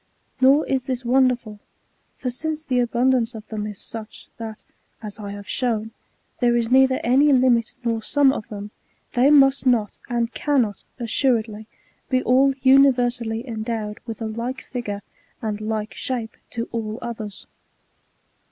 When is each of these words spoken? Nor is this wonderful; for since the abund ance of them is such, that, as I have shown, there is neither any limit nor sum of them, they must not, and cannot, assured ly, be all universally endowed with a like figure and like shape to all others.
Nor 0.41 0.65
is 0.65 0.85
this 0.85 1.05
wonderful; 1.05 1.59
for 2.17 2.31
since 2.31 2.63
the 2.63 2.79
abund 2.81 3.13
ance 3.13 3.35
of 3.35 3.49
them 3.49 3.67
is 3.67 3.77
such, 3.79 4.29
that, 4.37 4.63
as 5.03 5.19
I 5.19 5.29
have 5.33 5.47
shown, 5.47 5.91
there 6.39 6.57
is 6.57 6.71
neither 6.71 6.99
any 7.03 7.31
limit 7.31 7.75
nor 7.83 8.01
sum 8.01 8.33
of 8.33 8.47
them, 8.49 8.71
they 9.13 9.29
must 9.29 9.67
not, 9.67 9.99
and 10.09 10.33
cannot, 10.33 10.85
assured 10.97 11.47
ly, 11.47 11.67
be 12.09 12.23
all 12.23 12.51
universally 12.63 13.47
endowed 13.47 13.99
with 14.07 14.23
a 14.23 14.25
like 14.25 14.61
figure 14.63 15.03
and 15.39 15.61
like 15.61 15.93
shape 15.93 16.35
to 16.49 16.67
all 16.71 16.97
others. 16.99 17.45